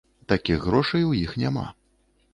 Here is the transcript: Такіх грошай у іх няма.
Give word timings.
Такіх 0.31 0.63
грошай 0.69 1.05
у 1.11 1.13
іх 1.23 1.37
няма. 1.45 1.67